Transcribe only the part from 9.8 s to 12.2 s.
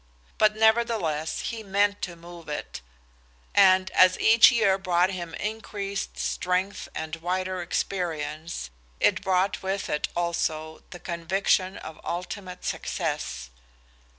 it also the conviction of